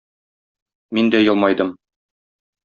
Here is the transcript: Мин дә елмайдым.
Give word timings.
Мин 0.99 1.11
дә 1.17 1.21
елмайдым. 1.27 1.71